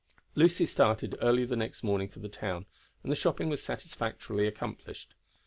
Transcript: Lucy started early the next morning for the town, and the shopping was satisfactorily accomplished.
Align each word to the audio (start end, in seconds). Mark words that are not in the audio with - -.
Lucy 0.33 0.65
started 0.65 1.15
early 1.21 1.45
the 1.45 1.55
next 1.55 1.83
morning 1.83 2.07
for 2.09 2.17
the 2.17 2.27
town, 2.27 2.65
and 3.03 3.11
the 3.11 3.15
shopping 3.15 3.49
was 3.49 3.61
satisfactorily 3.61 4.47
accomplished. 4.47 5.13